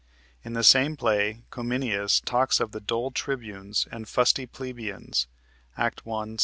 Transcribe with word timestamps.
In 0.43 0.53
the 0.53 0.63
same 0.63 0.97
play 0.97 1.43
Cominius 1.51 2.21
talks 2.21 2.59
of 2.59 2.71
the 2.71 2.79
"dull 2.79 3.11
tribunes" 3.11 3.87
and 3.91 4.09
"fusty 4.09 4.47
plebeians" 4.47 5.27
(Act 5.77 6.07
1, 6.07 6.39
Sc. 6.39 6.39